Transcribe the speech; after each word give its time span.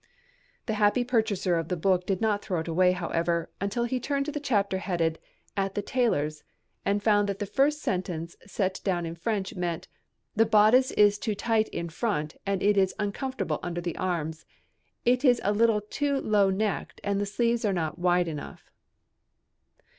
The 0.65 0.73
happy 0.81 1.03
purchaser 1.03 1.57
of 1.59 1.67
the 1.67 1.77
book 1.77 2.07
did 2.07 2.21
not 2.21 2.43
throw 2.43 2.59
it 2.61 2.67
away, 2.67 2.93
however, 2.93 3.51
until 3.61 3.83
he 3.83 3.99
turned 3.99 4.25
to 4.25 4.31
the 4.31 4.39
chapter 4.39 4.79
headed 4.79 5.19
"At 5.55 5.75
the 5.75 5.83
Tailor's" 5.83 6.43
and 6.83 7.03
found 7.03 7.29
that 7.29 7.37
the 7.37 7.45
first 7.45 7.83
sentence 7.83 8.35
set 8.47 8.81
down 8.83 9.05
in 9.05 9.13
French 9.13 9.53
meant, 9.53 9.87
"The 10.35 10.47
bodice 10.47 10.89
is 10.93 11.19
too 11.19 11.35
tight 11.35 11.67
in 11.69 11.87
front, 11.89 12.35
and 12.47 12.63
it 12.63 12.77
is 12.77 12.95
uncomfortable 12.97 13.59
under 13.61 13.79
the 13.79 13.95
arms. 13.95 14.47
It 15.05 15.23
is 15.23 15.39
a 15.43 15.53
little 15.53 15.81
too 15.81 16.19
low 16.19 16.49
necked, 16.49 16.99
and 17.03 17.21
the 17.21 17.27
sleeves 17.27 17.63
are 17.63 17.71
not 17.71 17.99
wide 17.99 18.27
enough." 18.27 18.71